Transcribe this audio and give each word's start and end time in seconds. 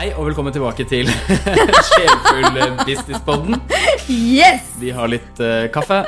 Hei 0.00 0.14
og 0.16 0.30
velkommen 0.30 0.48
tilbake 0.48 0.86
til 0.88 1.10
Sjelfull 1.90 2.46
businesspodden. 2.88 3.58
Yes! 4.08 4.70
Vi 4.80 4.94
har 4.96 5.10
litt 5.12 5.42
uh, 5.44 5.66
kaffe. 5.74 5.98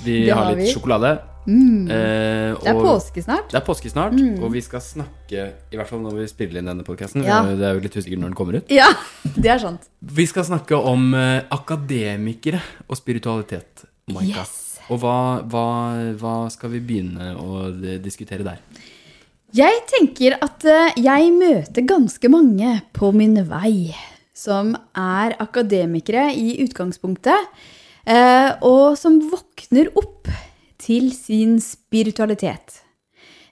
Vi 0.00 0.30
har 0.30 0.38
har 0.38 0.54
litt 0.54 0.62
vi. 0.62 0.70
sjokolade. 0.72 1.10
Eh, 1.44 2.56
Det 2.56 2.72
er 2.72 2.80
påske 2.80 3.26
snart. 3.26 3.52
Det 3.52 3.60
er 3.60 3.66
påske 3.66 3.92
snart, 3.92 4.16
og 4.16 4.48
vi 4.54 4.64
skal 4.64 4.80
snakke 4.80 5.44
I 5.44 5.76
hvert 5.76 5.92
fall 5.92 6.00
når 6.06 6.22
vi 6.22 6.30
spiller 6.32 6.62
inn 6.62 6.72
denne 6.72 6.88
podkasten. 6.88 7.20
Ja. 7.28 7.42
Det 7.52 7.68
er 7.68 7.76
jo 7.76 7.84
litt 7.84 8.00
usikkert 8.00 8.24
når 8.24 8.32
den 8.32 8.40
kommer 8.40 8.62
ut. 8.62 8.72
Ja, 8.72 8.88
det 9.44 9.52
er 9.58 9.60
sant. 9.60 9.90
Vi 10.00 10.24
skal 10.32 10.48
snakke 10.48 10.80
om 10.80 11.10
uh, 11.12 11.44
akademikere 11.52 12.64
og 12.88 12.96
spiritualitet. 12.96 13.84
Maika. 14.08 14.46
Yes. 14.46 14.78
Og 14.88 15.04
hva, 15.04 15.18
hva, 15.44 15.66
hva 16.16 16.38
skal 16.48 16.72
vi 16.72 16.80
begynne 16.80 17.34
å 17.36 17.66
eh, 17.76 18.00
diskutere 18.00 18.48
der? 18.54 18.64
Jeg 19.56 19.78
tenker 19.88 20.34
at 20.44 20.64
eh, 20.68 20.98
jeg 21.00 21.30
møter 21.32 21.86
ganske 21.88 22.28
mange 22.28 22.74
på 22.92 23.08
min 23.16 23.38
vei 23.48 23.94
som 24.36 24.74
er 24.92 25.38
akademikere 25.40 26.26
i 26.36 26.58
utgangspunktet, 26.66 27.48
eh, 28.04 28.50
og 28.60 28.92
som 29.00 29.16
våkner 29.30 29.88
opp 29.96 30.28
til 30.76 31.08
sin 31.16 31.56
spiritualitet. 31.64 32.82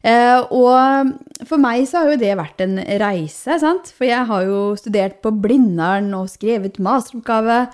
Eh, 0.04 0.36
og 0.52 1.16
for 1.48 1.64
meg 1.64 1.88
så 1.88 2.04
har 2.04 2.12
jo 2.12 2.20
det 2.20 2.36
vært 2.42 2.60
en 2.66 2.76
reise, 3.00 3.56
sant? 3.64 3.88
For 3.96 4.04
jeg 4.04 4.28
har 4.28 4.44
jo 4.44 4.76
studert 4.76 5.22
på 5.24 5.32
Blindern 5.32 6.12
og 6.20 6.28
skrevet 6.28 6.76
masteroppgave 6.76 7.66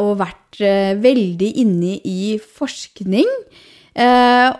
og 0.00 0.18
vært 0.20 0.58
veldig 1.00 1.46
inne 1.62 1.94
i 2.04 2.34
forskning. 2.36 3.30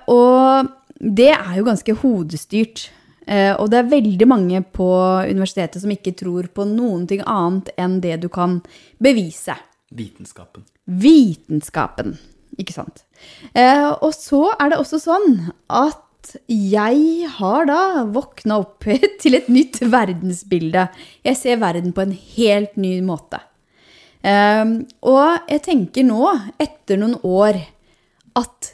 Og 0.08 0.70
det 1.00 1.32
er 1.34 1.56
jo 1.58 1.66
ganske 1.66 1.96
hodestyrt. 2.02 2.88
Eh, 3.26 3.54
og 3.56 3.70
det 3.72 3.80
er 3.80 3.90
veldig 3.92 4.26
mange 4.28 4.60
på 4.76 4.86
universitetet 5.24 5.80
som 5.80 5.92
ikke 5.92 6.12
tror 6.18 6.50
på 6.52 6.66
noen 6.68 7.06
ting 7.08 7.22
annet 7.24 7.70
enn 7.80 7.96
det 8.04 8.18
du 8.20 8.28
kan 8.32 8.58
bevise 9.02 9.56
Vitenskapen. 9.94 10.66
vitenskapen. 10.84 12.18
Ikke 12.60 12.74
sant? 12.76 13.04
Eh, 13.56 13.88
og 13.94 14.12
så 14.14 14.50
er 14.58 14.70
det 14.70 14.78
også 14.78 15.00
sånn 15.02 15.38
at 15.72 16.00
jeg 16.48 17.28
har 17.36 17.66
da 17.68 18.04
våkna 18.08 18.60
opp 18.62 18.86
til 19.22 19.38
et 19.38 19.48
nytt 19.52 19.80
verdensbilde. 19.80 20.86
Jeg 21.24 21.40
ser 21.40 21.60
verden 21.62 21.96
på 21.96 22.04
en 22.04 22.14
helt 22.36 22.76
ny 22.80 22.98
måte. 23.04 23.40
Eh, 24.20 24.64
og 25.00 25.50
jeg 25.50 25.64
tenker 25.64 26.06
nå, 26.06 26.28
etter 26.60 27.00
noen 27.00 27.18
år, 27.24 27.62
at 28.36 28.73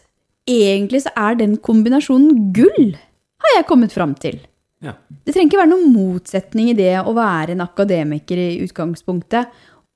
egentlig 0.50 1.04
så 1.06 1.12
er 1.18 1.38
den 1.40 1.56
kombinasjonen 1.62 2.50
gull, 2.56 2.94
har 3.40 3.56
jeg 3.56 3.68
kommet 3.68 3.94
fram 3.94 4.14
til. 4.20 4.38
Ja. 4.80 4.94
Det 5.24 5.34
trenger 5.34 5.50
ikke 5.50 5.60
være 5.60 5.72
noen 5.74 5.92
motsetning 5.92 6.70
i 6.72 6.76
det 6.76 6.94
å 7.02 7.12
være 7.16 7.54
en 7.54 7.64
akademiker 7.64 8.40
i 8.40 8.60
utgangspunktet, 8.64 9.50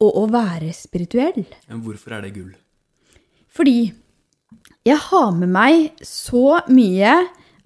og 0.04 0.16
å 0.20 0.24
være 0.28 0.72
spirituell. 0.76 1.44
Men 1.70 1.80
hvorfor 1.84 2.16
er 2.16 2.26
det 2.26 2.34
gull? 2.34 2.52
Fordi 3.54 3.92
jeg 4.84 5.00
har 5.06 5.30
med 5.36 5.52
meg 5.54 6.02
så 6.04 6.58
mye 6.68 7.14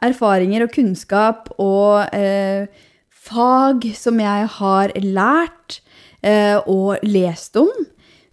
erfaringer 0.04 0.66
og 0.66 0.74
kunnskap 0.76 1.48
og 1.58 2.14
eh, 2.14 2.68
fag 3.08 3.88
som 3.98 4.20
jeg 4.22 4.50
har 4.58 4.94
lært 5.02 5.80
eh, 6.22 6.60
og 6.68 7.02
lest 7.02 7.58
om, 7.58 7.72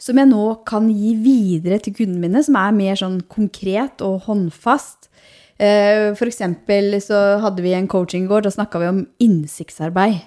som 0.05 0.19
jeg 0.21 0.29
nå 0.29 0.43
kan 0.69 0.85
gi 0.93 1.15
videre 1.17 1.79
til 1.81 1.95
kundene 1.97 2.27
mine, 2.27 2.43
som 2.45 2.57
er 2.59 2.75
mer 2.77 2.99
sånn 2.99 3.17
konkret 3.31 4.03
og 4.05 4.27
håndfast. 4.27 5.09
Eh, 5.57 6.11
for 6.19 6.29
eksempel 6.29 6.97
så 7.01 7.39
hadde 7.41 7.63
vi 7.65 7.73
en 7.73 7.89
coaching 7.89 8.27
i 8.27 8.29
går, 8.29 8.45
da 8.45 8.53
snakka 8.53 8.81
vi 8.83 8.91
om 8.91 9.01
innsiktsarbeid. 9.23 10.19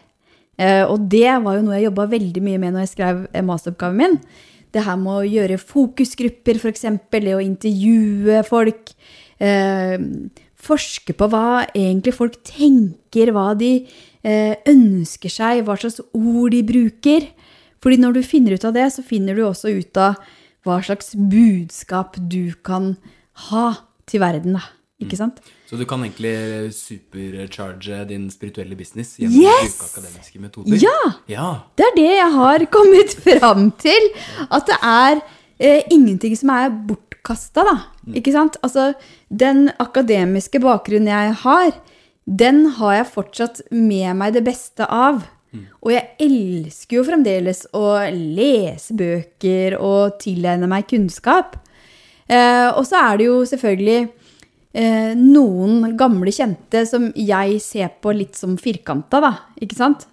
Eh, 0.58 0.82
og 0.82 1.06
det 1.12 1.30
var 1.44 1.58
jo 1.58 1.66
noe 1.66 1.78
jeg 1.78 1.86
jobba 1.86 2.08
veldig 2.10 2.42
mye 2.42 2.58
med 2.58 2.74
når 2.74 2.86
jeg 2.86 2.94
skrev 2.96 3.22
eh, 3.30 3.46
masteroppgaven 3.46 4.00
min. 4.02 4.18
Det 4.74 4.82
her 4.84 4.98
med 5.00 5.14
å 5.14 5.28
gjøre 5.28 5.60
fokusgrupper, 5.62 6.58
f.eks. 6.58 6.84
Det 7.14 7.36
å 7.36 7.40
intervjue 7.40 8.42
folk. 8.44 8.90
Forske 10.68 11.14
på 11.16 11.28
hva 11.32 11.62
egentlig 11.70 12.12
folk 12.12 12.34
tenker, 12.44 13.30
hva 13.32 13.54
de 13.56 13.70
ønsker 14.68 15.32
seg, 15.32 15.62
hva 15.64 15.78
slags 15.80 16.02
ord 16.12 16.52
de 16.52 16.60
bruker. 16.68 17.30
Fordi 17.82 17.96
når 18.02 18.18
du 18.18 18.22
finner 18.26 18.56
ut 18.58 18.64
av 18.68 18.74
det, 18.74 18.88
så 18.94 19.04
finner 19.06 19.34
du 19.38 19.44
også 19.46 19.70
ut 19.78 19.96
av 20.02 20.18
hva 20.66 20.80
slags 20.84 21.12
budskap 21.14 22.16
du 22.28 22.52
kan 22.66 22.96
ha 23.48 23.68
til 24.08 24.20
verden. 24.20 24.56
da. 24.58 24.64
Ikke 24.98 25.14
sant? 25.16 25.38
Så 25.68 25.76
du 25.78 25.84
kan 25.86 26.02
egentlig 26.02 26.72
supercharge 26.74 28.00
din 28.08 28.24
spirituelle 28.32 28.74
business 28.76 29.14
gjennom 29.20 29.38
Yes! 29.44 29.76
å 29.76 29.84
bruke 29.84 29.90
akademiske 29.92 30.40
metoder? 30.42 30.80
Ja! 30.82 31.12
Ja! 31.30 31.48
Det 31.78 31.86
er 31.86 31.94
det 31.98 32.08
jeg 32.16 32.32
har 32.34 32.64
kommet 32.74 33.14
fram 33.26 33.68
til. 33.78 34.08
At 34.50 34.66
det 34.70 34.78
er 34.82 35.20
eh, 35.60 35.84
ingenting 35.94 36.34
som 36.40 36.50
er 36.54 36.72
bortkasta, 36.88 37.62
da. 37.68 37.76
Ikke 38.18 38.32
sant? 38.34 38.58
Altså, 38.66 38.90
den 39.30 39.68
akademiske 39.78 40.58
bakgrunnen 40.64 41.12
jeg 41.12 41.36
har, 41.44 41.70
den 42.28 42.64
har 42.80 42.98
jeg 42.98 43.10
fortsatt 43.14 43.62
med 43.70 44.16
meg 44.18 44.34
det 44.34 44.42
beste 44.48 44.84
av. 44.88 45.22
Og 45.56 45.92
jeg 45.94 46.04
elsker 46.20 46.98
jo 46.98 47.06
fremdeles 47.06 47.64
å 47.76 47.96
lese 48.12 48.96
bøker 48.98 49.78
og 49.80 50.18
tilegne 50.22 50.68
meg 50.70 50.88
kunnskap. 50.90 51.56
Eh, 52.28 52.68
og 52.68 52.84
så 52.84 53.00
er 53.00 53.18
det 53.20 53.28
jo 53.30 53.38
selvfølgelig 53.48 53.98
eh, 54.76 55.14
noen 55.16 55.94
gamle 55.98 56.34
kjente 56.34 56.84
som 56.88 57.08
jeg 57.16 57.60
ser 57.64 57.94
på 58.02 58.12
litt 58.16 58.36
som 58.36 58.58
firkanta, 58.60 59.22
da. 59.24 59.32
Ikke 59.64 59.78
sant? 59.78 60.04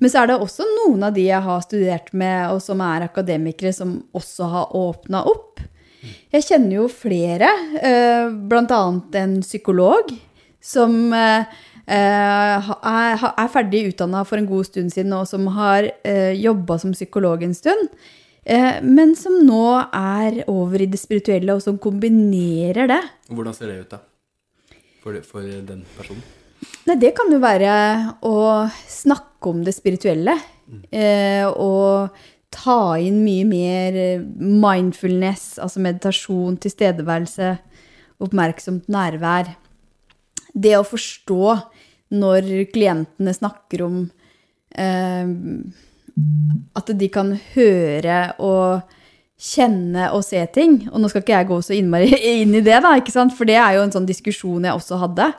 Men 0.00 0.10
så 0.10 0.20
er 0.20 0.32
det 0.32 0.40
også 0.42 0.66
noen 0.66 1.06
av 1.06 1.14
de 1.14 1.28
jeg 1.28 1.40
har 1.46 1.62
studert 1.64 2.10
med, 2.12 2.50
og 2.50 2.60
som 2.62 2.82
er 2.84 3.06
akademikere, 3.06 3.72
som 3.72 4.00
også 4.16 4.50
har 4.50 4.76
åpna 4.76 5.22
opp. 5.30 5.62
Jeg 6.34 6.44
kjenner 6.44 6.80
jo 6.82 6.88
flere, 6.92 7.48
eh, 7.80 8.26
bl.a. 8.28 8.82
en 9.22 9.38
psykolog 9.40 10.10
som 10.64 11.14
eh, 11.14 11.46
er, 11.86 13.24
er 13.28 13.48
ferdig 13.52 13.86
utdanna 13.90 14.22
for 14.24 14.40
en 14.40 14.48
god 14.48 14.68
stund 14.70 14.92
siden, 14.94 15.12
og 15.12 15.26
som 15.28 15.50
har 15.56 15.84
uh, 15.84 16.32
jobba 16.32 16.78
som 16.80 16.94
psykolog 16.96 17.44
en 17.44 17.56
stund. 17.56 17.90
Eh, 18.44 18.80
men 18.84 19.14
som 19.16 19.38
nå 19.46 19.66
er 19.88 20.42
over 20.52 20.84
i 20.84 20.88
det 20.90 21.00
spirituelle, 21.00 21.56
og 21.56 21.64
som 21.64 21.80
kombinerer 21.80 22.90
det. 22.90 23.00
Hvordan 23.32 23.56
ser 23.56 23.72
det 23.72 23.78
ut, 23.80 23.94
da? 23.94 24.02
For, 25.04 25.16
for 25.24 25.44
den 25.44 25.84
personen? 25.96 26.24
Nei, 26.84 26.98
det 27.00 27.14
kan 27.16 27.32
jo 27.32 27.40
være 27.40 27.72
å 28.24 28.36
snakke 28.90 29.52
om 29.52 29.64
det 29.64 29.74
spirituelle. 29.76 30.36
Eh, 30.92 31.44
og 31.48 32.12
ta 32.54 32.94
inn 33.00 33.22
mye 33.24 33.48
mer 33.48 33.98
eh, 34.00 34.24
mindfulness, 34.38 35.54
altså 35.60 35.82
meditasjon, 35.84 36.60
tilstedeværelse, 36.60 37.54
oppmerksomt 38.24 38.88
nærvær. 38.92 39.54
Det 40.54 40.76
å 40.78 40.86
forstå 40.86 41.56
når 42.14 42.50
klientene 42.74 43.34
snakker 43.34 43.84
om 43.86 44.04
eh, 44.78 45.32
at 46.78 46.92
de 46.94 47.08
kan 47.12 47.34
høre 47.54 48.18
og 48.42 48.94
kjenne 49.40 50.08
og 50.14 50.22
se 50.26 50.40
ting. 50.54 50.78
Og 50.92 51.02
nå 51.02 51.10
skal 51.10 51.24
ikke 51.24 51.36
jeg 51.36 51.50
gå 51.50 51.58
så 51.66 51.76
innmari 51.76 52.14
inn 52.42 52.54
i 52.54 52.62
det, 52.64 52.78
da, 52.84 52.94
ikke 53.00 53.14
sant? 53.14 53.34
for 53.36 53.48
det 53.48 53.58
er 53.60 53.76
jo 53.78 53.84
en 53.84 53.94
sånn 53.94 54.08
diskusjon 54.08 54.66
jeg 54.66 54.78
også 54.78 55.00
hadde. 55.02 55.30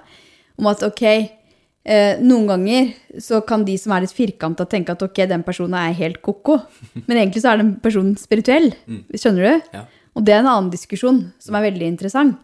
Om 0.59 0.69
at 0.71 0.85
ok, 0.87 1.03
eh, 1.11 2.21
noen 2.23 2.47
ganger 2.51 2.93
så 3.23 3.41
kan 3.47 3.65
de 3.67 3.77
som 3.79 3.95
er 3.95 4.05
litt 4.05 4.15
firkanta, 4.15 4.67
tenke 4.69 4.95
at 4.95 5.03
ok, 5.03 5.25
den 5.31 5.45
personen 5.47 5.77
er 5.79 5.95
helt 5.97 6.21
ko-ko. 6.25 6.59
Men 7.05 7.17
egentlig 7.17 7.43
så 7.43 7.53
er 7.53 7.63
den 7.63 7.75
personen 7.83 8.15
spirituell. 8.19 8.71
Skjønner 9.15 9.47
du? 9.47 9.71
Ja. 9.79 9.85
Og 10.15 10.23
det 10.23 10.35
er 10.35 10.43
en 10.43 10.51
annen 10.51 10.71
diskusjon 10.71 11.25
som 11.43 11.57
er 11.57 11.67
veldig 11.67 11.89
interessant. 11.91 12.37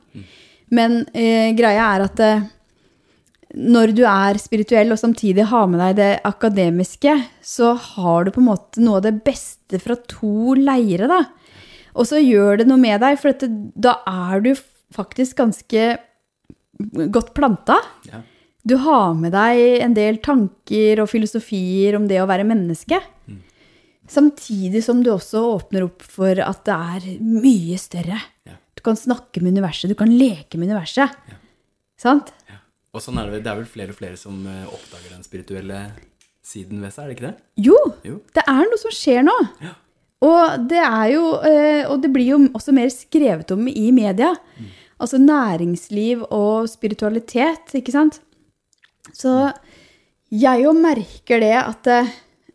Men 0.71 1.01
eh, 1.15 1.51
greia 1.55 1.87
er 1.95 2.05
at 2.07 2.19
eh, 2.23 2.43
når 3.57 3.91
du 3.97 4.03
er 4.07 4.39
spirituell 4.39 4.93
og 4.93 4.99
samtidig 5.01 5.47
har 5.49 5.67
med 5.67 5.81
deg 5.83 5.97
det 5.97 6.11
akademiske, 6.27 7.15
så 7.43 7.73
har 7.75 8.25
du 8.25 8.31
på 8.31 8.41
en 8.41 8.49
måte 8.51 8.83
noe 8.83 9.01
av 9.01 9.05
det 9.07 9.17
beste 9.25 9.79
fra 9.81 9.97
to 10.09 10.55
leire, 10.59 11.09
da. 11.11 11.21
Og 11.91 12.07
så 12.07 12.21
gjør 12.21 12.61
det 12.61 12.67
noe 12.69 12.79
med 12.79 13.01
deg, 13.03 13.17
for 13.19 13.33
dette, 13.33 13.49
da 13.75 13.97
er 14.07 14.43
du 14.45 14.53
faktisk 14.95 15.39
ganske 15.41 15.87
godt 17.11 17.33
planta. 17.35 17.77
Ja. 18.07 18.23
Du 18.63 18.77
har 18.83 19.15
med 19.17 19.33
deg 19.33 19.81
en 19.81 19.95
del 19.97 20.21
tanker 20.23 21.01
og 21.01 21.09
filosofier 21.11 21.97
om 21.97 22.07
det 22.07 22.21
å 22.21 22.29
være 22.29 22.45
menneske. 22.47 23.01
Samtidig 24.11 24.83
som 24.85 25.01
du 25.03 25.11
også 25.13 25.41
åpner 25.55 25.85
opp 25.87 26.03
for 26.03 26.39
at 26.43 26.63
det 26.67 26.77
er 26.95 27.07
mye 27.23 27.77
større. 27.81 28.19
Ja. 28.47 28.57
Du 28.75 28.83
kan 28.85 28.97
snakke 28.99 29.43
med 29.43 29.55
universet, 29.57 29.91
du 29.91 29.97
kan 29.97 30.11
leke 30.13 30.59
med 30.59 30.71
universet. 30.71 31.11
Sant? 32.01 32.31
Og 32.93 32.99
sånn 33.03 33.19
er 33.21 33.29
det, 33.31 33.43
det 33.45 33.51
er 33.53 33.59
vel 33.61 33.69
flere 33.71 33.93
og 33.93 33.97
flere 33.99 34.17
som 34.19 34.41
eh, 34.49 34.65
oppdager 34.67 35.13
den 35.13 35.23
spirituelle 35.23 35.81
siden 36.43 36.81
ved 36.83 36.91
seg, 36.91 37.05
er 37.05 37.11
det 37.11 37.15
ikke 37.15 37.27
det? 37.29 37.35
Jo, 37.67 37.77
Jo. 38.07 38.17
det 38.35 38.43
er 38.49 38.65
noe 38.67 38.79
som 38.81 38.91
skjer 38.95 39.23
nå. 39.27 39.35
Ja. 39.63 39.75
Og 40.21 40.65
det 40.69 40.81
er 40.85 41.05
jo 41.15 41.21
eh, 41.47 41.85
Og 41.89 42.01
det 42.03 42.11
blir 42.13 42.27
jo 42.33 42.39
også 42.53 42.73
mer 42.77 42.89
skrevet 42.93 43.49
om 43.55 43.63
i 43.71 43.87
media. 43.95 44.33
Altså 45.01 45.17
næringsliv 45.21 46.27
og 46.29 46.67
spiritualitet, 46.69 47.71
ikke 47.79 47.93
sant? 47.95 48.19
Så 49.17 49.31
jeg 50.31 50.61
jo 50.63 50.73
merker 50.77 51.41
det 51.41 51.55
at 51.57 51.89
eh, 51.89 52.11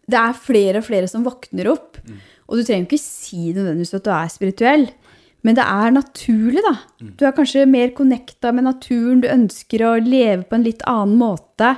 det 0.06 0.20
er 0.20 0.36
flere 0.38 0.78
og 0.82 0.86
flere 0.86 1.08
som 1.10 1.24
våkner 1.26 1.72
opp. 1.72 1.98
Og 2.46 2.54
du 2.54 2.62
trenger 2.62 2.84
jo 2.84 2.90
ikke 2.92 3.02
si 3.02 3.48
nødvendigvis 3.50 3.96
at 3.98 4.04
du 4.06 4.12
er 4.14 4.30
spirituell, 4.30 4.84
men 5.46 5.54
det 5.54 5.62
er 5.62 5.92
naturlig, 5.94 6.62
da. 6.66 6.74
Du 7.16 7.22
er 7.28 7.34
kanskje 7.36 7.62
mer 7.70 7.92
connecta 7.94 8.50
med 8.56 8.66
naturen, 8.66 9.20
du 9.22 9.28
ønsker 9.30 9.84
å 9.86 9.94
leve 10.02 10.42
på 10.50 10.56
en 10.58 10.64
litt 10.66 10.82
annen 10.90 11.14
måte. 11.20 11.76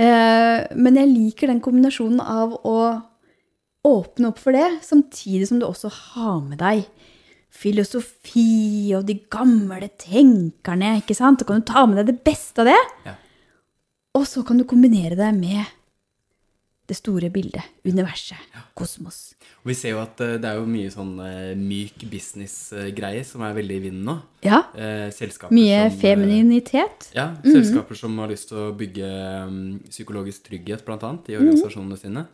Eh, 0.00 0.62
men 0.74 0.96
jeg 0.96 1.10
liker 1.12 1.50
den 1.52 1.60
kombinasjonen 1.60 2.22
av 2.24 2.54
å 2.64 2.76
åpne 3.84 4.30
opp 4.30 4.38
for 4.40 4.56
det, 4.56 4.78
samtidig 4.86 5.48
som 5.50 5.58
du 5.60 5.66
også 5.68 5.90
har 5.92 6.40
med 6.46 6.58
deg 6.62 6.86
filosofi 7.52 8.92
og 8.96 9.04
de 9.08 9.18
gamle 9.32 9.88
tenkerne, 10.00 10.96
ikke 11.02 11.16
sant? 11.18 11.42
Så 11.42 11.48
kan 11.48 11.60
du 11.60 11.66
ta 11.68 11.84
med 11.86 12.00
deg 12.00 12.12
det 12.12 12.24
beste 12.24 12.64
av 12.64 12.70
det, 12.70 12.80
Ja. 13.04 13.14
og 14.16 14.24
så 14.26 14.44
kan 14.46 14.56
du 14.58 14.64
kombinere 14.64 15.16
det 15.16 15.32
med 15.34 15.64
det 16.92 16.98
store 17.00 17.30
bildet, 17.32 17.64
universet, 17.88 18.36
kosmos. 18.78 19.32
Og 19.62 19.70
vi 19.72 19.76
ser 19.78 19.94
jo 19.94 20.00
at 20.02 20.20
eh, 20.20 20.36
det 20.42 20.48
er 20.50 20.58
jo 20.60 20.66
mye 20.68 20.90
sånn 20.92 21.14
eh, 21.24 21.52
myk 21.56 22.04
business-greier 22.12 23.24
som 23.26 23.42
er 23.46 23.54
veldig 23.56 23.76
i 23.80 23.82
vinden 23.88 24.04
nå. 24.10 24.16
Ja, 24.44 24.60
Eh, 24.76 25.08
selskaper 25.14 25.54
mye 25.56 25.80
som, 25.88 25.98
femininitet. 26.02 27.08
Ja, 27.16 27.30
selskaper 27.46 27.96
som 27.98 28.16
har 28.20 28.28
lyst 28.32 28.48
til 28.50 28.58
å 28.58 28.68
bygge 28.76 29.08
um, 29.48 29.58
psykologisk 29.88 30.44
trygghet, 30.50 30.84
blant 30.86 31.02
annet, 31.08 31.30
i 31.32 31.38
organisasjonene 31.40 31.98
sine. 32.00 32.26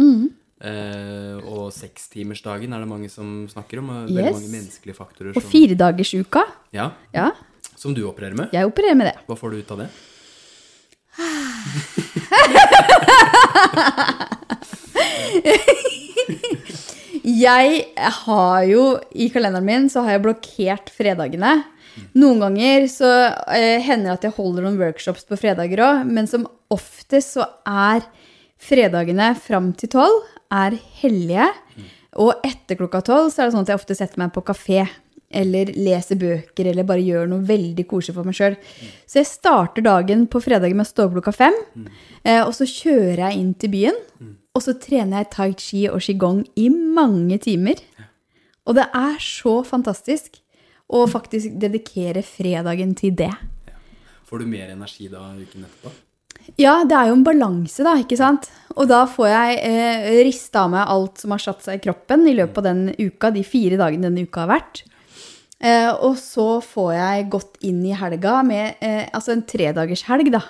Eh, 0.59 1.37
og 1.47 1.69
sekstimersdagen 1.71 2.73
er 2.75 2.83
det 2.83 2.89
mange 2.91 3.07
som 3.13 3.45
snakker 3.53 3.79
om, 3.79 3.93
og 3.95 4.09
veldig 4.09 4.25
Yes. 4.25 4.35
mange 4.41 4.51
menneskelige 4.57 4.97
faktorer 4.99 5.37
Og 5.37 5.43
som, 5.45 5.51
firedagersuka. 5.53 6.43
ja, 6.75 6.89
Ja, 7.15 7.29
som 7.79 7.95
du 7.95 8.03
opererer 8.09 8.35
med. 8.35 8.49
jeg 8.53 8.67
opererer 8.67 8.97
med 8.99 9.07
det. 9.13 9.17
Hva 9.29 9.37
får 9.39 9.51
du 9.55 9.59
ut 9.63 9.71
av 9.77 9.79
det? 9.85 9.91
Jeg 17.29 17.83
har 18.25 18.63
jo, 18.69 18.85
i 19.13 19.29
kalenderen 19.33 19.67
min, 19.67 19.89
så 19.93 20.03
har 20.05 20.17
jeg 20.17 20.25
blokkert 20.25 20.91
fredagene. 20.95 21.59
Noen 22.19 22.41
ganger 22.45 22.87
så 22.91 23.11
eh, 23.53 23.83
hender 23.85 24.13
det 24.13 24.17
at 24.17 24.27
jeg 24.29 24.37
holder 24.39 24.65
noen 24.65 24.79
workshops 24.81 25.27
på 25.29 25.39
fredager 25.41 25.83
òg, 25.85 26.07
men 26.09 26.29
som 26.31 26.47
oftest 26.73 27.37
så 27.37 27.47
er 27.69 28.07
fredagene 28.59 29.33
fram 29.39 29.73
til 29.79 29.93
tolv 29.93 30.23
er 30.55 30.79
hellige. 31.03 31.51
Og 32.19 32.33
etter 32.47 32.79
klokka 32.79 33.03
tolv 33.07 33.33
så 33.33 33.43
er 33.43 33.49
det 33.49 33.57
sånn 33.57 33.67
at 33.67 33.75
jeg 33.75 33.81
ofte 33.83 33.99
setter 33.99 34.23
meg 34.23 34.33
på 34.35 34.45
kafé. 34.47 34.87
Eller 35.29 35.69
leser 35.77 36.17
bøker, 36.17 36.71
eller 36.71 36.87
bare 36.89 37.05
gjør 37.05 37.29
noe 37.29 37.45
veldig 37.45 37.85
koselig 37.91 38.17
for 38.17 38.25
meg 38.25 38.37
sjøl. 38.39 38.57
Så 39.05 39.21
jeg 39.21 39.29
starter 39.29 39.85
dagen 39.85 40.25
på 40.31 40.41
fredagen 40.41 40.79
med 40.79 40.89
å 40.89 40.89
stå 40.89 41.05
opp 41.05 41.19
klokka 41.19 41.35
fem. 41.37 41.59
Eh, 42.25 42.41
og 42.41 42.55
så 42.57 42.65
kjører 42.65 43.27
jeg 43.27 43.41
inn 43.43 43.55
til 43.61 43.75
byen. 43.75 43.99
Og 44.57 44.65
så 44.65 44.75
trener 44.81 45.23
jeg 45.23 45.31
tai 45.35 45.51
chi 45.61 45.85
og 45.91 46.01
qigong 46.03 46.43
i 46.57 46.71
mange 46.73 47.37
timer. 47.45 47.79
Og 48.69 48.77
det 48.77 48.89
er 48.97 49.21
så 49.23 49.61
fantastisk 49.65 50.41
å 50.89 51.05
faktisk 51.09 51.57
dedikere 51.61 52.25
fredagen 52.25 52.95
til 52.97 53.15
det. 53.17 53.33
Får 54.29 54.43
du 54.43 54.49
mer 54.49 54.73
energi 54.73 55.09
da 55.13 55.31
uken 55.37 55.65
etterpå? 55.69 55.93
Ja, 56.57 56.81
det 56.89 56.97
er 56.97 57.11
jo 57.11 57.19
en 57.19 57.25
balanse, 57.27 57.85
da, 57.85 57.95
ikke 58.01 58.17
sant? 58.17 58.49
Og 58.79 58.89
da 58.89 59.03
får 59.11 59.29
jeg 59.29 59.57
eh, 59.69 60.07
rista 60.25 60.65
av 60.65 60.73
meg 60.73 60.89
alt 60.89 61.21
som 61.21 61.35
har 61.35 61.43
satt 61.45 61.65
seg 61.65 61.77
i 61.77 61.83
kroppen 61.85 62.25
i 62.29 62.37
løpet 62.39 62.61
av 62.63 62.69
den 62.71 62.83
uka, 62.97 63.31
de 63.35 63.43
fire 63.45 63.77
dagene 63.81 64.09
denne 64.09 64.25
uka 64.25 64.47
har 64.47 64.53
vært. 64.55 64.83
Eh, 65.59 65.91
og 66.07 66.15
så 66.21 66.61
får 66.63 66.91
jeg 66.95 67.29
gått 67.35 67.57
inn 67.67 67.81
i 67.83 67.95
helga 67.99 68.37
med 68.47 68.79
eh, 68.85 69.09
altså 69.11 69.35
en 69.35 69.43
tredagershelg, 69.43 70.31
da. 70.35 70.43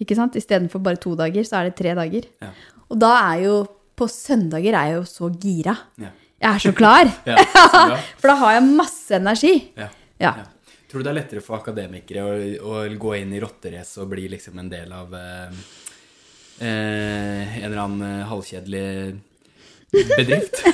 Ikke 0.00 0.16
sant? 0.16 0.38
Istedenfor 0.38 0.80
bare 0.84 1.00
to 1.00 1.12
dager, 1.18 1.44
så 1.44 1.60
er 1.60 1.68
det 1.68 1.76
tre 1.76 1.92
dager. 1.98 2.28
Ja. 2.40 2.52
Og 2.86 3.00
da 3.02 3.16
er 3.32 3.48
jo 3.48 3.56
På 3.96 4.04
søndager 4.12 4.74
er 4.76 4.90
jeg 4.90 4.96
jo 4.98 5.04
så 5.08 5.30
gira. 5.40 5.72
Ja. 5.96 6.10
Jeg 6.36 6.50
er 6.50 6.58
så 6.60 6.72
klar. 6.76 7.08
Ja. 7.24 7.36
For 8.20 8.28
da 8.28 8.34
har 8.42 8.58
jeg 8.58 8.66
masse 8.76 9.16
energi. 9.16 9.54
Ja. 9.72 9.86
Ja. 10.20 10.32
Ja. 10.42 10.44
Tror 10.86 11.00
du 11.00 11.06
det 11.06 11.12
er 11.14 11.16
lettere 11.16 11.42
for 11.42 11.58
akademikere 11.58 12.22
å, 12.22 12.34
å 12.60 12.82
gå 13.00 13.14
inn 13.18 13.32
i 13.34 13.40
rotterace 13.42 13.98
og 14.04 14.10
bli 14.12 14.28
liksom 14.34 14.60
en 14.60 14.68
del 14.70 14.92
av 14.94 15.16
eh, 15.16 15.56
eh, 16.60 17.56
en 17.56 17.64
eller 17.66 17.80
annen 17.82 18.04
eh, 18.06 18.28
halvkjedelig 18.30 18.84
bedrift? 19.92 20.62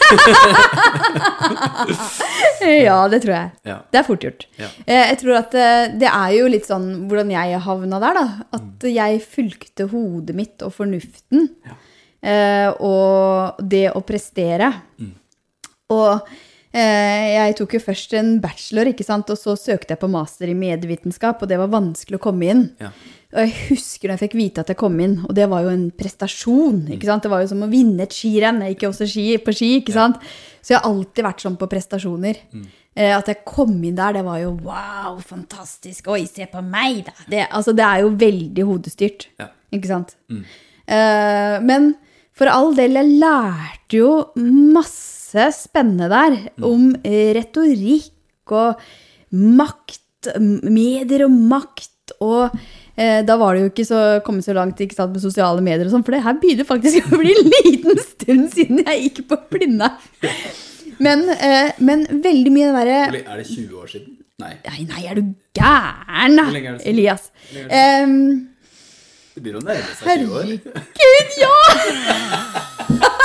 Ja, 2.63 2.99
det 3.11 3.23
tror 3.25 3.33
jeg. 3.35 3.49
Ja. 3.67 3.77
Det 3.91 3.99
er 4.01 4.05
fort 4.07 4.23
gjort. 4.25 4.45
Ja. 4.61 4.69
Eh, 4.87 5.09
Jeg 5.11 5.19
tror 5.23 5.39
at 5.41 5.55
eh, 5.59 5.95
det 5.99 6.09
er 6.09 6.35
jo 6.37 6.47
litt 6.51 6.69
sånn 6.69 6.87
hvordan 7.11 7.33
jeg 7.35 7.59
havna 7.65 7.99
der, 8.03 8.19
da. 8.21 8.27
At 8.59 8.87
jeg 8.87 9.23
fulgte 9.27 9.89
hodet 9.91 10.37
mitt 10.39 10.63
og 10.63 10.75
fornuften. 10.77 11.49
Ja. 11.67 11.75
Eh, 12.23 12.69
og 12.87 13.59
det 13.67 13.89
å 13.99 14.03
prestere. 14.07 14.71
Og 15.93 16.29
eh, 16.71 17.27
jeg 17.35 17.57
tok 17.59 17.75
jo 17.77 17.83
først 17.83 18.15
en 18.21 18.37
bachelor, 18.45 18.93
ikke 18.93 19.07
sant? 19.07 19.31
og 19.35 19.41
så 19.41 19.57
søkte 19.59 19.97
jeg 19.97 20.03
på 20.05 20.11
master 20.13 20.53
i 20.53 20.57
medievitenskap, 20.57 21.43
og 21.43 21.51
det 21.51 21.59
var 21.61 21.73
vanskelig 21.75 22.21
å 22.21 22.25
komme 22.31 22.53
inn. 22.55 22.65
Ja. 22.81 22.93
Og 23.33 23.39
jeg 23.41 23.53
husker 23.71 24.11
da 24.11 24.17
jeg 24.19 24.27
fikk 24.27 24.37
vite 24.37 24.61
at 24.61 24.71
jeg 24.73 24.79
kom 24.81 24.99
inn, 25.01 25.15
og 25.25 25.33
det 25.37 25.47
var 25.49 25.65
jo 25.65 25.73
en 25.73 25.87
prestasjon. 25.97 26.83
ikke 26.93 27.09
sant? 27.09 27.25
Det 27.25 27.33
var 27.33 27.41
jo 27.45 27.49
som 27.55 27.65
å 27.65 27.71
vinne 27.71 28.05
et 28.05 28.13
skirenn. 28.13 28.61
Jeg 28.61 28.75
gikk 28.75 28.85
jo 28.85 28.91
også 28.93 29.09
ski, 29.09 29.27
på 29.41 29.55
ski, 29.57 29.71
ikke 29.81 29.95
sant? 29.97 30.21
Så 30.61 30.75
jeg 30.75 30.81
har 30.83 30.91
alltid 30.91 31.27
vært 31.27 31.45
sånn 31.47 31.57
på 31.61 31.69
prestasjoner. 31.73 32.43
Eh, 32.93 33.13
at 33.17 33.31
jeg 33.31 33.41
kom 33.49 33.73
inn 33.81 33.97
der, 33.97 34.19
det 34.19 34.25
var 34.27 34.43
jo 34.43 34.53
wow, 34.67 35.17
fantastisk. 35.25 36.11
Oi, 36.13 36.27
se 36.29 36.45
på 36.53 36.61
meg, 36.67 37.07
da. 37.09 37.17
Det, 37.25 37.47
altså, 37.49 37.73
det 37.77 37.87
er 37.87 38.05
jo 38.05 38.13
veldig 38.21 38.67
hodestyrt. 38.69 39.31
Ja. 39.41 39.49
Ikke 39.73 39.89
sant? 39.89 40.13
Eh, 40.29 41.57
men 41.65 41.95
for 42.37 42.53
all 42.53 42.77
del, 42.77 42.99
jeg 43.01 43.17
lærte 43.23 43.97
jo 43.97 44.11
masse 44.37 45.49
spennende 45.57 46.11
der 46.13 46.37
om 46.69 46.91
eh, 47.01 47.33
retorikk 47.39 48.53
og 48.53 48.83
makt, 49.33 50.29
medier 50.37 51.25
og 51.25 51.33
makt, 51.33 51.89
og 52.21 52.51
eh, 52.97 53.21
da 53.27 53.37
var 53.41 53.55
det 53.55 53.63
jo 53.63 53.71
ikke 53.73 53.87
så, 53.89 54.01
kommet 54.27 54.45
så 54.47 54.55
langt 54.57 54.81
ikke 54.83 54.99
sant, 54.99 55.13
med 55.15 55.23
sosiale 55.25 55.63
medier 55.65 55.87
og 55.87 55.95
sånn, 55.95 56.05
for 56.07 56.13
det 56.17 56.25
her 56.27 56.37
begynner 56.43 56.69
faktisk 56.69 57.07
å 57.13 57.21
bli 57.23 57.33
en 57.35 57.53
liten 57.57 58.03
stund 58.03 58.51
siden 58.55 58.83
jeg 58.85 59.07
gikk 59.07 59.19
på 59.31 59.37
Blinda. 59.53 59.89
Men, 61.03 61.25
eh, 61.35 61.73
men 61.83 62.07
veldig 62.23 62.53
mye 62.55 62.67
den 62.69 62.77
derre 62.79 62.99
Er 63.09 63.39
det 63.41 63.49
20 63.49 63.79
år 63.81 63.89
siden? 63.91 64.19
Nei. 64.43 64.55
Nei, 64.67 64.81
nei, 64.89 65.03
er 65.07 65.15
du 65.19 65.23
gæren, 65.55 66.37
da? 66.39 66.45
Hvor 66.49 66.57
lenge 66.57 66.69
er 66.69 66.75
det 66.77 66.83
siden? 66.83 66.93
Elias. 66.93 67.23
Det 69.33 69.41
blir 69.41 69.55
jo 69.55 69.61
begynner 69.61 69.61
å 69.61 69.65
nærme 69.65 69.93
seg 69.97 70.05
20 70.27 70.33
år. 70.37 70.45
Herregud, 71.01 71.29
ja! 71.41 71.57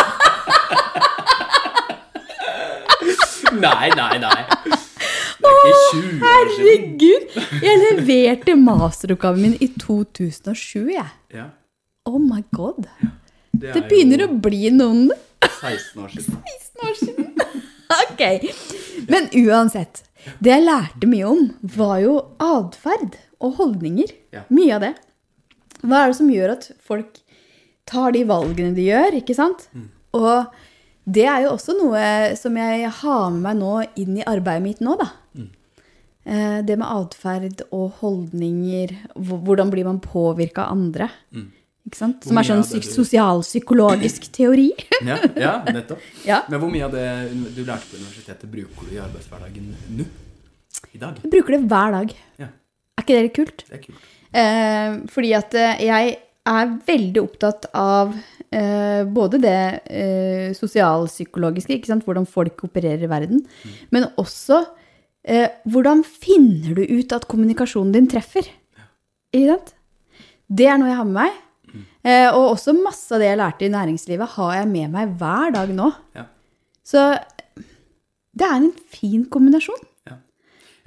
Nei, 3.57 3.89
nei, 3.95 4.17
nei. 4.21 4.76
Det 5.47 5.73
20 5.73 5.75
år 5.75 5.85
siden. 5.91 6.17
Herregud! 6.23 7.37
Jeg 7.63 7.79
leverte 7.83 8.55
masteroppgaven 8.59 9.41
min 9.45 9.55
i 9.63 9.67
2007, 9.79 10.91
jeg. 10.95 11.07
Ja, 11.35 11.47
Oh 12.07 12.19
my 12.23 12.39
god. 12.55 12.85
det, 13.51 13.73
Det 13.75 13.81
begynner 13.89 14.21
å 14.27 14.29
bli 14.39 14.69
noen 14.71 15.09
16 15.43 16.03
år 16.05 16.13
siden. 16.13 16.37
16 16.45 16.87
år 16.89 16.95
siden. 17.01 17.33
Ok. 17.87 18.21
Men 19.07 19.27
uansett. 19.45 20.01
Det 20.43 20.51
jeg 20.51 20.63
lærte 20.65 21.07
mye 21.07 21.27
om, 21.29 21.43
var 21.77 21.99
jo 22.03 22.15
atferd 22.43 23.15
og 23.39 23.53
holdninger. 23.61 24.09
Ja. 24.35 24.41
Mye 24.51 24.73
av 24.75 24.81
det. 24.83 24.89
Hva 25.83 26.01
er 26.03 26.11
det 26.11 26.17
som 26.17 26.31
gjør 26.33 26.55
at 26.57 26.67
folk 26.83 27.21
tar 27.87 28.11
de 28.15 28.25
valgene 28.27 28.73
de 28.75 28.89
gjør, 28.89 29.15
ikke 29.21 29.35
sant? 29.37 29.69
Og 30.17 30.49
det 31.07 31.23
er 31.31 31.45
jo 31.45 31.53
også 31.55 31.77
noe 31.77 32.01
som 32.35 32.57
jeg 32.59 32.89
har 32.99 33.29
med 33.31 33.43
meg 33.45 33.59
nå 33.61 33.75
inn 34.03 34.17
i 34.19 34.25
arbeidet 34.27 34.65
mitt 34.65 34.83
nå, 34.83 34.97
da. 34.99 35.07
Eh, 36.27 36.59
Det 36.67 36.75
med 36.77 36.87
atferd 36.91 37.61
og 37.71 37.93
holdninger, 38.01 38.91
hvordan 39.15 39.69
blir 39.71 39.85
man 39.87 39.99
påvirka 40.03 40.65
av 40.67 40.73
andre? 40.75 41.07
Ikke 41.87 41.95
sant? 41.95 42.25
Som 42.27 42.37
er 42.37 42.43
sånn 42.43 42.65
du- 42.67 42.83
sosialpsykologisk 42.83 44.27
teori. 44.37 44.69
Ja, 45.07 45.17
ja, 45.39 45.53
nettopp. 45.71 46.01
Ja. 46.27 46.41
Men 46.51 46.59
hvor 46.59 46.71
mye 46.73 46.83
av 46.83 46.91
det 46.91 47.05
du 47.55 47.61
lærte 47.63 47.87
på 47.87 47.95
universitetet, 48.01 48.49
bruker 48.51 48.89
du 48.89 48.95
i 48.97 48.99
arbeidshverdagen 48.99 49.69
nå? 49.95 50.05
I 50.93 50.99
dag? 50.99 51.15
Jeg 51.23 51.31
bruker 51.31 51.55
det 51.55 51.61
hver 51.71 51.91
dag. 51.95 52.11
Ja, 52.43 52.49
Er 52.97 53.03
ikke 53.05 53.15
det 53.15 53.23
litt 53.29 53.37
kult? 53.37 53.63
det 53.69 53.77
er 53.79 53.83
kult. 53.85 54.07
Eh, 54.37 54.97
fordi 55.13 55.31
at 55.37 55.55
eh, 55.55 55.85
jeg 55.87 56.17
er 56.47 56.73
veldig 56.87 57.21
opptatt 57.23 57.65
av 57.75 58.11
eh, 58.51 59.03
både 59.07 59.39
det 59.43 59.55
eh, 59.87 60.51
sosialpsykologiske, 60.59 61.71
ikke 61.79 61.87
sant? 61.93 62.03
hvordan 62.07 62.27
folk 62.27 62.61
opererer 62.67 63.03
i 63.07 63.09
verden, 63.11 63.41
men 63.95 64.05
også 64.19 64.59
eh, 64.65 64.73
hvordan 65.67 66.05
finner 66.07 66.77
du 66.77 66.85
ut 66.87 67.11
at 67.11 67.25
kommunikasjonen 67.27 67.91
din 67.91 68.07
treffer? 68.07 68.47
Det 70.47 70.67
er 70.69 70.79
noe 70.79 70.91
jeg 70.91 70.99
har 71.01 71.09
med 71.09 71.17
meg. 71.17 71.43
Eh, 72.07 72.29
og 72.31 72.53
også 72.53 72.75
masse 72.77 73.11
av 73.13 73.21
det 73.21 73.27
jeg 73.31 73.39
lærte 73.41 73.67
i 73.67 73.73
næringslivet, 73.73 74.35
har 74.37 74.53
jeg 74.61 74.69
med 74.71 74.93
meg 74.93 75.13
hver 75.19 75.53
dag 75.55 75.73
nå. 75.75 75.89
Ja. 76.15 76.23
Så 76.87 77.03
det 78.37 78.47
er 78.47 78.55
en 78.61 78.71
fin 78.93 79.25
kombinasjon. 79.31 79.81
Ja. 80.07 80.19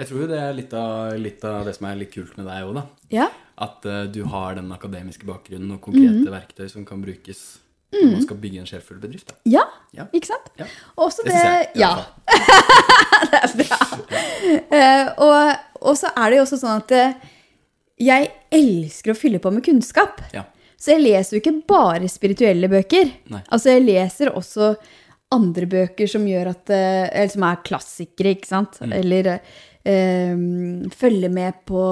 Jeg 0.01 0.09
tror 0.09 0.25
jo 0.25 0.31
det 0.31 0.41
er 0.41 0.57
litt 0.57 0.75
av, 0.77 1.17
litt 1.21 1.45
av 1.45 1.69
det 1.69 1.77
som 1.77 1.91
er 1.91 1.99
litt 2.01 2.15
kult 2.15 2.39
med 2.39 2.49
deg 2.49 2.69
òg, 2.69 2.79
da. 2.79 2.87
Ja. 3.13 3.29
At 3.61 3.85
uh, 3.85 4.07
du 4.09 4.23
har 4.33 4.57
den 4.57 4.71
akademiske 4.73 5.29
bakgrunnen 5.29 5.75
og 5.77 5.83
konkrete 5.85 6.33
verktøy 6.33 6.71
som 6.73 6.87
kan 6.89 7.03
brukes 7.05 7.61
når 7.93 8.13
man 8.13 8.23
skal 8.23 8.39
bygge 8.39 8.61
en 8.63 8.69
sjelfull 8.69 9.01
bedrift. 9.03 9.33
Da. 9.33 9.37
Ja, 9.51 9.65
Ja. 9.97 10.07
ikke 10.15 10.29
sant? 10.31 10.51
Ja. 10.61 10.67
Også 10.97 11.25
Det 11.27 11.33
det, 11.35 11.43
jeg, 11.43 11.69
Ja. 11.81 12.05
det 13.31 13.41
er 13.41 13.55
bra. 13.59 13.79
Uh, 14.71 15.07
og, 15.27 15.57
og 15.91 15.99
så 15.99 16.13
er 16.15 16.31
det 16.31 16.39
jo 16.39 16.45
også 16.45 16.61
sånn 16.61 16.79
at 16.85 16.95
uh, 16.95 17.29
jeg 18.01 18.31
elsker 18.55 19.13
å 19.13 19.19
fylle 19.19 19.43
på 19.43 19.51
med 19.53 19.65
kunnskap. 19.67 20.23
Ja. 20.33 20.45
Så 20.81 20.95
jeg 20.95 21.05
leser 21.05 21.37
jo 21.37 21.43
ikke 21.43 21.57
bare 21.69 22.09
spirituelle 22.09 22.71
bøker. 22.73 23.11
Nei. 23.35 23.43
Altså 23.53 23.75
jeg 23.75 23.85
leser 23.89 24.31
også 24.33 24.75
andre 25.35 25.67
bøker 25.71 26.09
som 26.11 26.25
at 26.27 26.73
uh, 26.73 27.05
Eller 27.11 27.35
som 27.35 27.45
er 27.51 27.61
klassikere, 27.67 28.37
ikke 28.39 28.51
sant? 28.55 28.81
Mm. 28.81 28.95
Eller 29.03 29.35
følger 30.93 31.31
med 31.33 31.63
på 31.67 31.83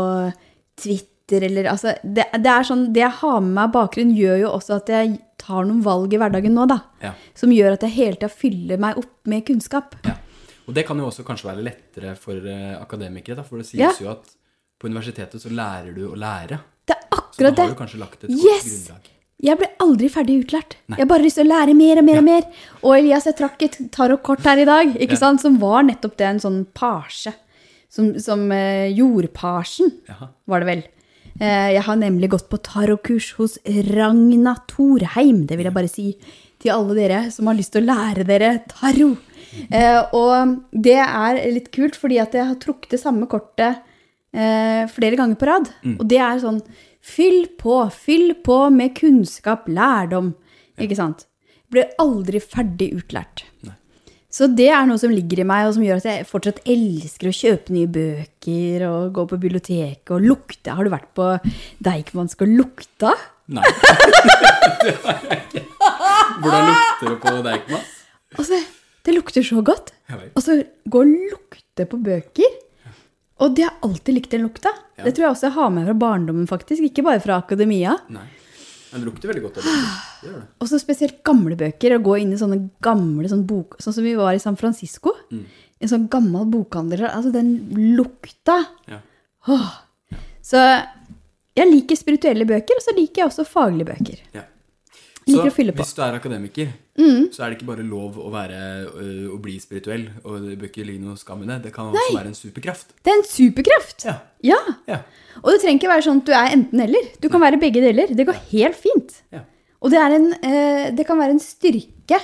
Twitter, 0.77 1.18
eller 1.33 1.69
altså 1.71 1.93
det, 2.03 2.25
det 2.41 2.51
er 2.51 2.63
sånn 2.65 2.87
Det 2.93 3.01
jeg 3.03 3.15
har 3.21 3.41
med 3.41 3.53
meg 3.53 3.65
av 3.69 3.73
bakgrunn, 3.75 4.15
gjør 4.17 4.39
jo 4.43 4.53
også 4.55 4.79
at 4.81 4.89
jeg 4.89 5.19
tar 5.39 5.65
noen 5.69 5.83
valg 5.85 6.13
i 6.15 6.19
hverdagen 6.21 6.55
nå, 6.57 6.65
da. 6.67 6.81
Ja. 7.05 7.13
Som 7.37 7.53
gjør 7.53 7.77
at 7.77 7.85
jeg 7.87 7.95
hele 7.97 8.17
tida 8.17 8.29
fyller 8.33 8.81
meg 8.81 8.99
opp 8.99 9.13
med 9.31 9.45
kunnskap. 9.47 9.95
Ja. 10.07 10.17
Og 10.69 10.75
det 10.77 10.85
kan 10.89 10.99
jo 11.01 11.07
også 11.09 11.25
kanskje 11.25 11.49
være 11.49 11.65
lettere 11.65 12.17
for 12.21 12.37
eh, 12.37 12.75
akademikere, 12.81 13.39
da, 13.39 13.45
for 13.47 13.59
det 13.61 13.69
sies 13.71 13.81
Ja. 13.81 13.93
jo 14.01 14.11
at 14.13 14.27
på 14.79 14.89
universitetet 14.91 15.41
så 15.43 15.51
lærer 15.51 15.95
du 15.95 16.05
å 16.11 16.17
lære. 16.19 16.59
Det 16.87 16.97
er 16.97 17.23
Så 17.33 17.45
da 17.55 17.63
har 17.63 17.73
du 17.73 17.79
kanskje 17.79 17.99
lagt 18.01 18.25
et 18.25 18.31
godt 18.31 18.43
grunnlag. 18.43 19.09
Jeg 19.39 19.55
ble 19.61 19.69
aldri 19.79 20.09
ferdig 20.11 20.37
utlært. 20.43 20.77
Nei. 20.91 20.97
Jeg 20.99 21.05
har 21.05 21.11
bare 21.13 21.23
lyst 21.23 21.39
til 21.39 21.47
å 21.47 21.53
lære 21.53 21.75
mer 21.79 22.01
og 22.01 22.05
mer 22.09 22.19
og 22.19 22.25
mer. 22.27 22.47
Og 22.83 22.97
Elias, 22.97 23.27
jeg 23.29 23.37
trakk 23.39 23.63
et 23.63 23.77
tarotkort 23.95 24.43
her 24.43 24.59
i 24.59 24.67
dag, 24.67 24.97
ikke 24.99 25.19
sant? 25.19 25.41
som 25.41 25.61
var 25.63 25.85
nettopp 25.87 26.17
det, 26.19 26.27
en 26.27 26.41
sånn 26.43 26.65
pasje. 26.75 27.33
Som, 27.89 28.11
som 28.21 28.43
eh, 28.53 28.91
jordparsen, 28.99 29.93
var 30.51 30.61
det 30.65 30.69
vel. 30.69 30.83
Eh, 31.39 31.71
jeg 31.77 31.85
har 31.87 31.99
nemlig 32.01 32.33
gått 32.35 32.49
på 32.51 32.59
tarotkurs 32.67 33.33
hos 33.39 33.57
Ragna 33.93 34.57
Thorheim. 34.71 35.45
Det 35.47 35.59
vil 35.59 35.69
jeg 35.69 35.77
bare 35.77 35.91
si 35.91 36.09
til 36.59 36.75
alle 36.75 36.97
dere 36.97 37.21
som 37.31 37.47
har 37.47 37.59
lyst 37.59 37.75
til 37.75 37.85
å 37.85 37.93
lære 37.93 38.27
dere 38.27 38.53
tarot. 38.71 39.25
Eh, 39.71 40.01
og 40.19 40.59
det 40.75 40.99
er 41.01 41.39
litt 41.55 41.71
kult, 41.75 41.97
fordi 41.99 42.19
at 42.21 42.35
jeg 42.37 42.51
har 42.51 42.59
trukket 42.61 42.97
det 42.97 43.01
samme 43.01 43.29
kortet 43.31 43.81
eh, 44.35 44.85
flere 44.91 45.19
ganger 45.19 45.39
på 45.39 45.49
rad. 45.49 45.71
Og 45.97 46.05
det 46.11 46.21
er 46.23 46.43
sånn 46.43 46.63
Fyll 47.09 47.47
på, 47.57 47.77
fyll 47.95 48.35
på 48.45 48.57
med 48.75 48.93
kunnskap, 48.99 49.69
lærdom. 49.71 50.35
Ikke 50.83 50.99
sant? 50.99 51.23
Blir 51.73 51.95
aldri 52.03 52.43
ferdig 52.43 52.91
utlært. 52.99 53.47
Nei. 53.65 53.77
Så 54.39 54.47
det 54.55 54.69
er 54.71 54.85
noe 54.87 55.01
som 55.03 55.11
ligger 55.11 55.41
i 55.43 55.47
meg, 55.49 55.67
og 55.67 55.75
som 55.75 55.83
gjør 55.83 55.99
at 55.99 56.07
jeg 56.07 56.27
fortsatt 56.29 56.61
elsker 56.71 57.31
å 57.31 57.35
kjøpe 57.35 57.75
nye 57.75 57.89
bøker 57.91 58.85
og 58.87 59.09
gå 59.17 59.25
på 59.33 59.39
biblioteket 59.43 60.13
og 60.15 60.23
lukte. 60.23 60.77
Har 60.79 60.87
du 60.87 60.93
vært 60.93 61.09
på 61.19 61.27
Deichmansk 61.83 62.45
og 62.47 62.53
lukta? 62.61 63.17
Nei. 63.51 63.65
det 64.85 64.95
har 65.03 65.27
jeg 65.27 65.41
ikke. 65.43 65.65
Hvordan 66.39 66.71
lukter 66.71 67.11
det 67.11 67.19
på 67.25 67.35
Deichmansk? 67.49 67.99
Altså, 68.39 68.63
det 69.09 69.17
lukter 69.17 69.49
så 69.51 69.65
godt. 69.67 69.93
Og 70.29 70.43
så 70.45 70.61
gå 70.87 71.03
og 71.03 71.15
lukte 71.35 71.89
på 71.91 71.99
bøker. 72.07 72.59
Og 73.43 73.55
de 73.59 73.67
har 73.67 73.75
alltid 73.87 74.21
likt 74.21 74.35
den 74.35 74.47
lukta. 74.47 74.71
Ja. 74.99 75.07
Det 75.07 75.17
tror 75.17 75.29
jeg 75.29 75.35
også 75.35 75.49
jeg 75.49 75.57
har 75.59 75.75
med 75.75 75.91
fra 75.91 75.99
barndommen, 75.99 76.47
faktisk. 76.51 76.87
Ikke 76.87 77.07
bare 77.07 77.23
fra 77.23 77.41
akademia. 77.43 77.99
Nei. 78.15 78.27
Men 78.93 79.03
det 79.03 79.09
lukter 79.11 79.31
veldig 79.31 79.45
godt 79.45 79.59
av 79.61 79.67
bøker. 79.69 80.37
Og 80.63 80.71
så 80.71 80.81
spesielt 80.81 81.23
gamle 81.27 81.57
bøker. 81.61 81.97
Å 81.97 82.03
gå 82.05 82.19
inn 82.23 82.35
i 82.35 82.41
sånne 82.41 82.61
gamle 82.85 83.31
sånn 83.31 83.47
bok... 83.49 83.77
Sånn 83.83 83.97
som 83.97 84.07
vi 84.07 84.15
var 84.19 84.37
i 84.37 84.43
San 84.43 84.57
Francisco. 84.61 85.15
Mm. 85.33 85.43
En 85.79 85.93
sånn 85.93 86.07
gammel 86.13 86.49
bokhandler. 86.53 87.07
Altså, 87.11 87.33
den 87.35 87.53
lukta. 87.99 88.61
Ja. 88.91 89.03
Åh. 89.53 89.69
Så 90.45 90.63
jeg 91.59 91.69
liker 91.69 91.99
spirituelle 91.99 92.47
bøker, 92.49 92.79
og 92.79 92.85
så 92.85 92.95
liker 92.97 93.23
jeg 93.23 93.31
også 93.33 93.49
faglige 93.49 93.93
bøker. 93.93 94.23
ja. 94.39 94.47
Liker 95.29 95.51
å 95.51 95.55
fylle 95.55 95.75
på. 95.75 95.79
Mm. 95.79 95.85
hvis 95.85 95.97
du 95.97 96.03
er 96.05 96.17
akademiker, 96.19 96.71
så 97.35 97.45
er 97.45 97.51
det 97.51 97.59
ikke 97.59 97.69
bare 97.69 97.85
lov 97.87 98.17
å, 98.19 98.29
være, 98.33 98.61
øh, 98.89 99.27
å 99.35 99.39
bli 99.43 99.59
spirituell, 99.63 100.09
og 100.25 100.47
det 100.47 100.57
bør 100.59 100.71
ikke 100.71 100.87
ligge 100.89 101.05
noe 101.05 101.21
skam 101.21 101.45
i 101.45 101.49
det. 101.51 101.59
Det 101.69 101.73
kan 101.75 101.93
også 101.93 102.17
være 102.17 102.33
en 102.33 102.39
superkraft. 102.39 102.97
Det 103.05 103.13
er 103.13 103.21
en 103.21 103.29
superkraft. 103.29 104.09
Ja. 104.09 104.17
ja. 104.49 104.59
Ja. 104.91 105.03
Og 105.43 105.53
det 105.53 105.61
trenger 105.63 105.79
ikke 105.83 105.93
være 105.93 106.07
sånn 106.09 106.23
at 106.25 106.27
du 106.29 106.35
er 106.35 106.57
enten-eller. 106.57 107.13
Du 107.23 107.29
kan 107.33 107.45
være 107.45 107.61
begge 107.63 107.85
deler. 107.85 108.11
Det 108.11 108.27
går 108.27 108.41
helt 108.51 108.81
fint. 108.81 109.21
Ja. 109.35 109.45
Og 109.79 109.95
det, 109.95 110.03
en, 110.03 110.33
eh, 110.43 110.85
det 110.97 111.07
kan 111.07 111.21
være 111.21 111.37
en 111.37 111.43
styrke, 111.43 112.19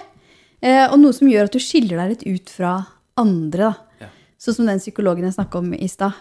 eh, 0.64 0.84
og 0.88 0.98
noe 0.98 1.14
som 1.14 1.30
gjør 1.30 1.46
at 1.46 1.54
du 1.54 1.62
skiller 1.62 2.00
deg 2.02 2.14
litt 2.16 2.26
ut 2.26 2.54
fra 2.56 2.76
andre. 3.20 3.70
Da. 3.70 4.06
Ja. 4.06 4.10
Sånn 4.42 4.58
som 4.58 4.68
den 4.68 4.82
psykologen 4.82 5.28
jeg 5.28 5.36
snakka 5.36 5.62
om 5.62 5.70
i 5.76 5.88
stad, 5.88 6.18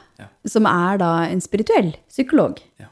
som 0.47 0.67
er 0.69 1.01
da 1.01 1.13
en 1.25 1.41
spirituell 1.43 1.95
psykolog. 2.11 2.61
Ja. 2.79 2.91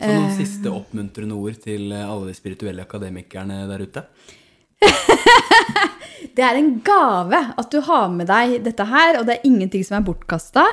Så 0.00 0.10
noen 0.14 0.36
siste 0.38 0.70
oppmuntrende 0.72 1.36
ord 1.36 1.58
til 1.60 1.90
eh, 1.92 2.06
alle 2.06 2.30
de 2.30 2.36
spirituelle 2.36 2.84
akademikerne 2.86 3.64
der 3.68 3.84
ute? 3.84 4.04
Det 6.36 6.44
er 6.44 6.56
en 6.56 6.70
gave 6.84 7.38
at 7.58 7.72
du 7.72 7.80
har 7.84 8.10
med 8.12 8.28
deg 8.30 8.60
dette 8.64 8.84
her, 8.86 9.18
og 9.18 9.26
det 9.26 9.34
er 9.34 9.48
ingenting 9.48 9.82
som 9.84 9.98
er 9.98 10.04
bortkasta. 10.06 10.66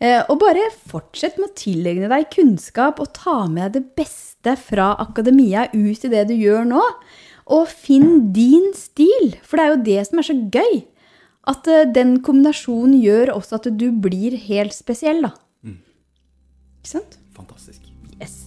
Eh, 0.00 0.22
og 0.24 0.40
bare 0.40 0.66
fortsett 0.90 1.38
med 1.38 1.50
å 1.50 1.56
tilegne 1.56 2.10
deg 2.10 2.30
kunnskap 2.32 3.00
og 3.00 3.12
ta 3.16 3.44
med 3.46 3.76
deg 3.76 3.78
det 3.78 4.02
beste 4.02 4.56
fra 4.60 4.94
akademia 5.02 5.68
ut 5.74 6.04
i 6.04 6.12
det 6.12 6.26
du 6.30 6.34
gjør 6.36 6.66
nå. 6.72 6.82
Og 7.54 7.68
finn 7.70 8.32
din 8.34 8.72
stil, 8.74 9.36
for 9.46 9.60
det 9.60 9.66
er 9.66 9.72
jo 9.72 9.84
det 9.86 10.00
som 10.08 10.20
er 10.20 10.28
så 10.28 10.38
gøy. 10.58 10.82
At 11.46 11.70
eh, 11.70 11.86
den 11.92 12.18
kombinasjonen 12.26 12.98
gjør 12.98 13.36
også 13.36 13.60
at 13.60 13.70
du 13.78 13.88
blir 13.92 14.36
helt 14.48 14.74
spesiell, 14.76 15.22
da. 15.28 15.36
Ikke 16.86 16.92
sant? 16.98 17.16
Fantastisk. 17.36 17.82
Yes. 18.20 18.46